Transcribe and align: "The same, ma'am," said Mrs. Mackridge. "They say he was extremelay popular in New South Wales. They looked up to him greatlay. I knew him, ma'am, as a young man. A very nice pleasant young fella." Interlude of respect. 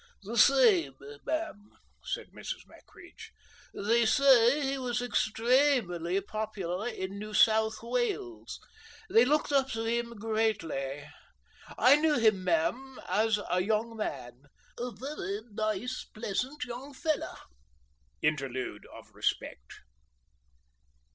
"The 0.23 0.35
same, 0.35 0.95
ma'am," 1.27 1.73
said 2.03 2.31
Mrs. 2.31 2.65
Mackridge. 2.65 3.29
"They 3.71 4.03
say 4.07 4.61
he 4.65 4.79
was 4.79 4.99
extremelay 4.99 6.25
popular 6.25 6.87
in 6.89 7.19
New 7.19 7.35
South 7.35 7.83
Wales. 7.83 8.59
They 9.11 9.25
looked 9.25 9.51
up 9.51 9.69
to 9.73 9.83
him 9.85 10.15
greatlay. 10.15 11.07
I 11.77 11.97
knew 11.97 12.17
him, 12.17 12.43
ma'am, 12.43 12.99
as 13.07 13.39
a 13.47 13.61
young 13.61 13.95
man. 13.95 14.45
A 14.79 14.89
very 14.89 15.41
nice 15.51 16.03
pleasant 16.11 16.65
young 16.65 16.95
fella." 16.95 17.37
Interlude 18.23 18.87
of 18.91 19.11
respect. 19.13 19.71